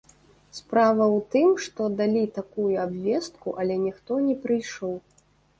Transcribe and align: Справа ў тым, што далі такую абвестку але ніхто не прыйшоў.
Справа 0.59 1.05
ў 1.15 1.19
тым, 1.35 1.49
што 1.67 1.89
далі 1.99 2.23
такую 2.39 2.71
абвестку 2.87 3.55
але 3.65 3.79
ніхто 3.85 4.21
не 4.31 4.35
прыйшоў. 4.49 4.99